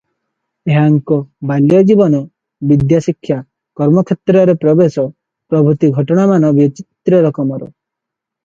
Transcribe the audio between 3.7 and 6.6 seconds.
କର୍ମକ୍ଷେତ୍ରରେ ପ୍ରବେଶ ପ୍ରଭୁତି ଘଟଣାମାନ